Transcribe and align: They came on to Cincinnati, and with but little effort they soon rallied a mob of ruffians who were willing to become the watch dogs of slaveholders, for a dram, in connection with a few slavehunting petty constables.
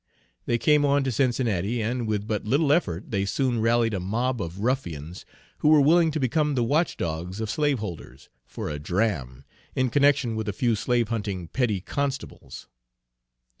They 0.47 0.57
came 0.57 0.83
on 0.83 1.03
to 1.03 1.11
Cincinnati, 1.11 1.79
and 1.79 2.07
with 2.07 2.25
but 2.25 2.43
little 2.43 2.73
effort 2.73 3.11
they 3.11 3.23
soon 3.23 3.61
rallied 3.61 3.93
a 3.93 3.99
mob 3.99 4.41
of 4.41 4.61
ruffians 4.61 5.25
who 5.59 5.67
were 5.69 5.79
willing 5.79 6.09
to 6.09 6.19
become 6.19 6.55
the 6.55 6.63
watch 6.63 6.97
dogs 6.97 7.39
of 7.39 7.51
slaveholders, 7.51 8.27
for 8.43 8.67
a 8.67 8.79
dram, 8.79 9.45
in 9.75 9.91
connection 9.91 10.35
with 10.35 10.49
a 10.49 10.53
few 10.53 10.73
slavehunting 10.73 11.53
petty 11.53 11.81
constables. 11.81 12.67